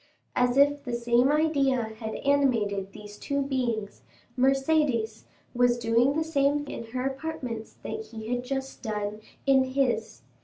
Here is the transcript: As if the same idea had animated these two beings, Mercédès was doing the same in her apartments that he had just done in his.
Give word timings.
As 0.35 0.57
if 0.57 0.83
the 0.83 0.95
same 0.95 1.31
idea 1.31 1.83
had 1.99 2.15
animated 2.15 2.91
these 2.91 3.19
two 3.19 3.43
beings, 3.43 4.01
Mercédès 4.35 5.25
was 5.53 5.77
doing 5.77 6.13
the 6.15 6.23
same 6.23 6.65
in 6.65 6.85
her 6.85 7.05
apartments 7.05 7.75
that 7.83 8.05
he 8.07 8.33
had 8.33 8.43
just 8.43 8.81
done 8.81 9.19
in 9.45 9.63
his. 9.63 10.23